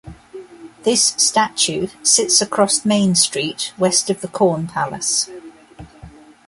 This 0.81 1.03
statue 1.19 1.89
sits 2.01 2.41
across 2.41 2.83
Main 2.83 3.13
Street, 3.13 3.71
west 3.77 4.09
of 4.09 4.21
the 4.21 4.27
Corn 4.27 4.65
Palace. 4.65 5.29